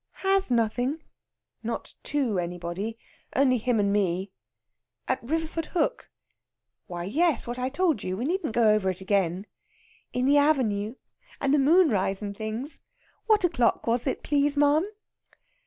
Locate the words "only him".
3.35-3.79